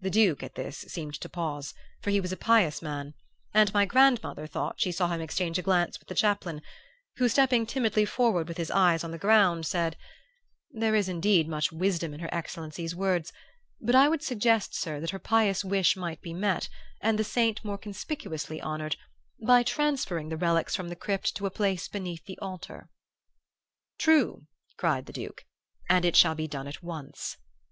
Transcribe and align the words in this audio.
"The 0.00 0.08
Duke 0.10 0.44
at 0.44 0.54
this 0.54 0.78
seemed 0.82 1.14
to 1.20 1.28
pause, 1.28 1.74
for 2.00 2.10
he 2.10 2.20
was 2.20 2.30
a 2.30 2.36
pious 2.36 2.80
man, 2.80 3.14
and 3.52 3.74
my 3.74 3.86
grandmother 3.86 4.46
thought 4.46 4.80
she 4.80 4.92
saw 4.92 5.08
him 5.08 5.20
exchange 5.20 5.58
a 5.58 5.62
glance 5.62 5.98
with 5.98 6.06
the 6.06 6.14
chaplain; 6.14 6.62
who, 7.16 7.28
stepping 7.28 7.66
timidly 7.66 8.04
forward, 8.04 8.46
with 8.46 8.56
his 8.56 8.70
eyes 8.70 9.02
on 9.02 9.10
the 9.10 9.18
ground, 9.18 9.66
said, 9.66 9.96
'There 10.70 10.94
is 10.94 11.08
indeed 11.08 11.48
much 11.48 11.72
wisdom 11.72 12.14
in 12.14 12.20
her 12.20 12.28
excellency's 12.30 12.94
words, 12.94 13.32
but 13.80 13.96
I 13.96 14.08
would 14.08 14.22
suggest, 14.22 14.76
sir, 14.76 15.00
that 15.00 15.10
her 15.10 15.18
pious 15.18 15.64
wish 15.64 15.96
might 15.96 16.20
be 16.22 16.32
met, 16.32 16.68
and 17.00 17.18
the 17.18 17.24
saint 17.24 17.64
more 17.64 17.78
conspicuously 17.78 18.60
honored, 18.60 18.94
by 19.44 19.64
transferring 19.64 20.28
the 20.28 20.36
relics 20.36 20.76
from 20.76 20.86
the 20.88 20.94
crypt 20.94 21.34
to 21.34 21.46
a 21.46 21.50
place 21.50 21.88
beneath 21.88 22.24
the 22.26 22.38
altar.' 22.38 22.90
"'True!' 23.98 24.46
cried 24.76 25.06
the 25.06 25.12
Duke, 25.12 25.46
'and 25.90 26.04
it 26.04 26.14
shall 26.14 26.36
be 26.36 26.46
done 26.46 26.68
at 26.68 26.80
once. 26.80 27.36